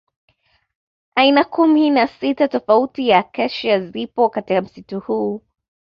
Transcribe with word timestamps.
Aina 1.15 1.43
kumi 1.43 1.89
na 1.89 2.07
sita 2.07 2.47
tofauti 2.47 3.09
ya 3.09 3.19
Acacia 3.19 3.79
zipo 3.79 4.29
katika 4.29 4.61
msitu 4.61 4.99
huu 4.99 5.41